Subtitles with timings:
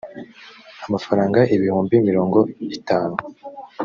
[0.87, 2.39] amafaranga ibihumbi mirongo
[2.77, 3.17] itanu